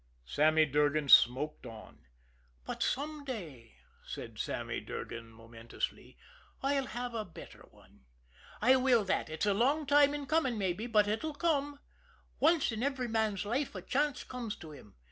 [0.25, 2.07] Sammy Durgan smoked on.
[2.65, 6.17] "But some day," said Sammy Durgan momentously,
[6.63, 8.05] "I'll have a better one.
[8.63, 9.29] I will that!
[9.29, 11.79] It's a long time in coming mabbe, but it'll come.
[12.39, 14.95] Once in every man's life a chance comes to him.